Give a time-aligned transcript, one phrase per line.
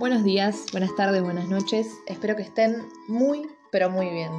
[0.00, 1.86] Buenos días, buenas tardes, buenas noches.
[2.06, 4.30] Espero que estén muy, pero muy bien.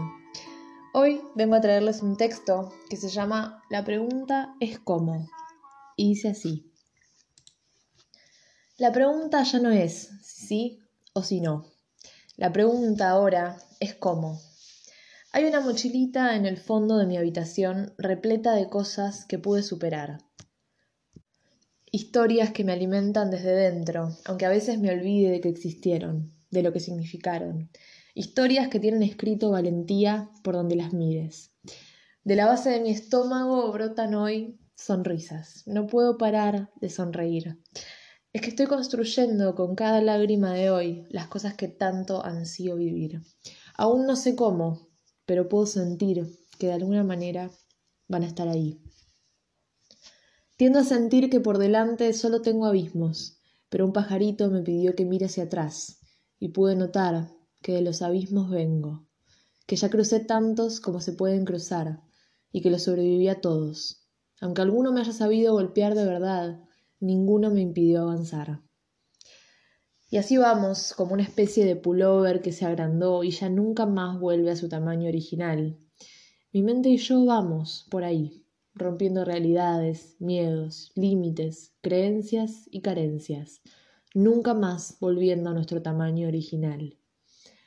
[0.92, 5.30] Hoy vengo a traerles un texto que se llama La pregunta es cómo.
[5.96, 6.74] Y dice así.
[8.80, 10.80] La pregunta ya no es si sí
[11.14, 11.68] o si no.
[12.38, 14.42] La pregunta ahora es cómo.
[15.32, 20.24] Hay una mochilita en el fondo de mi habitación repleta de cosas que pude superar
[21.92, 26.64] historias que me alimentan desde dentro, aunque a veces me olvide de que existieron, de
[26.64, 27.70] lo que significaron.
[28.14, 31.52] Historias que tienen escrito valentía por donde las mires.
[32.24, 35.64] De la base de mi estómago brotan hoy sonrisas.
[35.66, 37.60] No puedo parar de sonreír.
[38.32, 43.22] Es que estoy construyendo con cada lágrima de hoy las cosas que tanto ansío vivir.
[43.76, 44.88] Aún no sé cómo,
[45.26, 46.26] pero puedo sentir
[46.58, 47.52] que de alguna manera
[48.08, 48.82] van a estar ahí.
[50.62, 55.06] Tiendo a sentir que por delante solo tengo abismos, pero un pajarito me pidió que
[55.06, 56.02] mire hacia atrás,
[56.38, 57.32] y pude notar
[57.64, 59.08] que de los abismos vengo,
[59.66, 62.04] que ya crucé tantos como se pueden cruzar,
[62.52, 64.08] y que los sobreviví a todos.
[64.40, 66.60] Aunque alguno me haya sabido golpear de verdad,
[67.00, 68.62] ninguno me impidió avanzar.
[70.12, 74.20] Y así vamos, como una especie de pullover que se agrandó y ya nunca más
[74.20, 75.80] vuelve a su tamaño original.
[76.54, 83.62] Mi mente y yo vamos por ahí, rompiendo realidades, miedos, límites, creencias y carencias,
[84.14, 86.98] nunca más volviendo a nuestro tamaño original.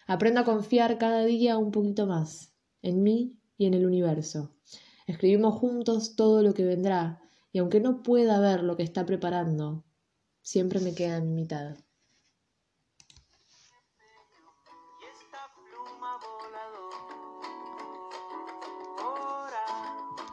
[0.06, 4.54] Aprendo a confiar cada día un poquito más, en mí y en el universo.
[5.06, 7.20] Escribimos juntos todo lo que vendrá,
[7.52, 9.84] y aunque no pueda ver lo que está preparando,
[10.42, 11.76] siempre me queda en mi mitad.